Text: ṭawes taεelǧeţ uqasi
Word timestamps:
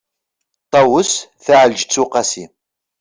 ṭawes 0.71 1.11
taεelǧeţ 1.43 1.95
uqasi 2.03 2.43